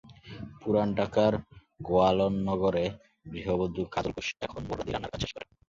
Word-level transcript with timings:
পুরান 0.61 0.89
ঢাকার 0.97 1.33
গোয়ালনগরে 1.81 2.85
গৃহবধূ 3.31 3.81
কাজল 3.93 4.11
ঘোষ 4.15 4.27
এখন 4.45 4.61
ভোররাতেই 4.67 4.93
রান্নার 4.93 5.11
কাজ 5.13 5.21
শেষ 5.23 5.31
করেন। 5.35 5.49